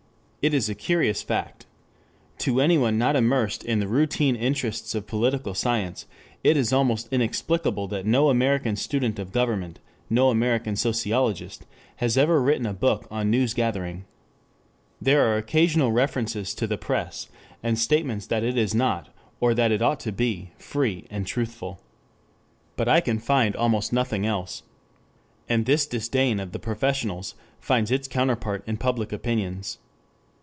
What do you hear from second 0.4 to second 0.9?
It is a